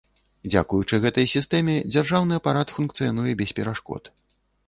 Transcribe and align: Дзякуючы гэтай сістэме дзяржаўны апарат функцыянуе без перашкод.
Дзякуючы 0.51 0.95
гэтай 1.03 1.27
сістэме 1.33 1.75
дзяржаўны 1.93 2.33
апарат 2.41 2.73
функцыянуе 2.79 3.35
без 3.43 3.49
перашкод. 3.59 4.13